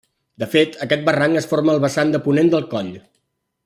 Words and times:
De 0.43 0.47
fet, 0.53 0.77
aquest 0.85 1.05
barranc 1.11 1.41
es 1.43 1.49
forma 1.53 1.75
al 1.77 1.85
vessant 1.87 2.17
de 2.17 2.23
ponent 2.29 2.53
del 2.57 2.69
coll. 2.77 2.93